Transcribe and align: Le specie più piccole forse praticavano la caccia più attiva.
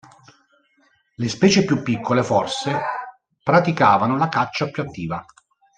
Le 1.17 1.29
specie 1.29 1.63
più 1.63 1.83
piccole 1.83 2.23
forse 2.23 2.75
praticavano 3.43 4.17
la 4.17 4.29
caccia 4.29 4.67
più 4.71 4.81
attiva. 4.81 5.23